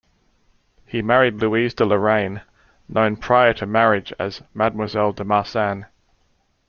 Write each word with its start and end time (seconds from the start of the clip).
He 0.83 1.03
married 1.03 1.35
Louise 1.35 1.75
de 1.75 1.85
Lorraine, 1.85 2.41
known 2.89 3.17
prior 3.17 3.53
to 3.53 3.67
marriage 3.67 4.11
as 4.17 4.41
"Mademoiselle 4.51 5.11
de 5.13 5.23
Marsan". 5.23 5.85